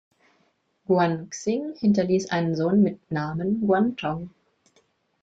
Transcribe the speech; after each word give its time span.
Guan 0.87 1.29
Xing 1.29 1.75
hinterließ 1.77 2.31
einen 2.31 2.55
Sohn 2.55 2.81
mit 2.81 3.11
Namen 3.11 3.61
Guan 3.67 3.95
Tong. 3.97 4.31